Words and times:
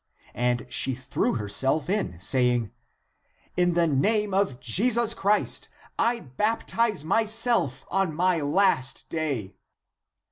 And 0.33 0.65
she 0.67 0.95
threw 0.95 1.35
herself 1.35 1.87
in, 1.87 2.19
saying," 2.19 2.71
In 3.55 3.75
the 3.75 3.85
name 3.85 4.33
of 4.33 4.59
Jesus 4.59 5.13
Christ 5.13 5.69
I 5.99 6.21
baptize 6.21 7.05
myself 7.05 7.85
on 7.91 8.15
my 8.15 8.39
last 8.41 9.11
day." 9.11 9.53